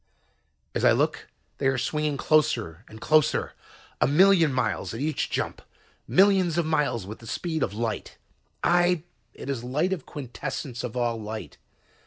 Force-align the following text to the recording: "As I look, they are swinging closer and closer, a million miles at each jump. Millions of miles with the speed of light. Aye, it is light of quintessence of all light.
"As 0.73 0.83
I 0.83 0.93
look, 0.93 1.27
they 1.59 1.67
are 1.67 1.77
swinging 1.77 2.17
closer 2.17 2.83
and 2.87 2.99
closer, 2.99 3.53
a 4.01 4.07
million 4.07 4.51
miles 4.51 4.95
at 4.95 4.99
each 4.99 5.29
jump. 5.29 5.61
Millions 6.07 6.57
of 6.57 6.65
miles 6.65 7.05
with 7.05 7.19
the 7.19 7.27
speed 7.27 7.61
of 7.61 7.75
light. 7.75 8.17
Aye, 8.63 9.03
it 9.35 9.47
is 9.47 9.63
light 9.63 9.93
of 9.93 10.07
quintessence 10.07 10.83
of 10.83 10.97
all 10.97 11.21
light. 11.21 11.59